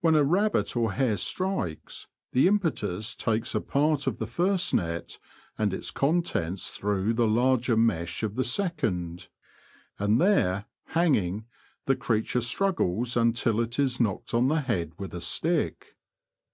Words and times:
When 0.00 0.14
a 0.14 0.24
rabbit 0.24 0.74
or 0.74 0.92
hare 0.92 1.18
strikes, 1.18 2.06
the 2.32 2.46
impetus 2.48 3.14
takes 3.14 3.54
a 3.54 3.60
part 3.60 4.06
of 4.06 4.16
the 4.16 4.26
first 4.26 4.72
net 4.72 5.18
and 5.58 5.74
its 5.74 5.90
contents 5.90 6.70
through 6.70 7.12
the 7.12 7.26
larger 7.28 7.76
mesh 7.76 8.22
of 8.22 8.36
the 8.36 8.42
second, 8.44 9.28
and 9.98 10.18
there, 10.18 10.64
hanging, 10.96 11.44
the 11.84 11.94
creature 11.94 12.40
struggles 12.40 13.18
until 13.18 13.60
it 13.60 13.78
is 13.78 14.00
knocked 14.00 14.32
on 14.32 14.48
the 14.48 14.62
head 14.62 14.92
with 14.98 15.14
a 15.14 15.20
stick. 15.20 15.94